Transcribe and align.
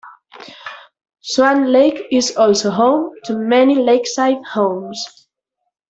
Swan 1.21 1.71
Lake 1.71 2.07
is 2.11 2.35
also 2.35 2.71
home 2.71 3.11
to 3.25 3.37
many 3.37 3.75
lakeside 3.75 4.43
homes. 4.45 5.27